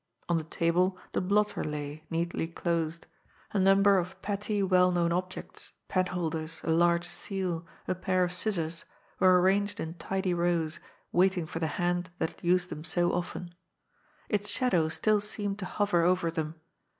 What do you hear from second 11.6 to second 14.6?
hand that had used them so often. Its